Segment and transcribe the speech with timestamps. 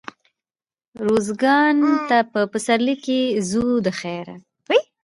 [1.07, 4.35] روزګان ته په پسرلي کښي ځو دخيره.